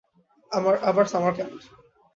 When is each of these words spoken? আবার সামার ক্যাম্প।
আবার 0.81 1.05
সামার 1.05 1.33
ক্যাম্প। 1.35 1.55